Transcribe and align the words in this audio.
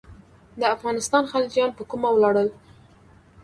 د 0.59 0.61
افغانستان 0.75 1.23
خلجیان 1.31 1.69
پر 1.75 1.83
کومه 1.91 2.09
ولاړل. 2.13 2.49